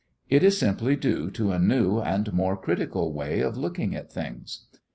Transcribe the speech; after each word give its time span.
It 0.31 0.41
is 0.43 0.57
simply 0.57 0.95
due 0.95 1.29
to 1.29 1.51
a 1.51 1.59
new 1.59 1.99
and 2.01 2.33
more 2.33 2.57
critical 2.57 3.13
way 3.13 3.39
of 3.41 3.55
looking 3.55 3.95
at 3.95 4.11
things. 4.11 4.65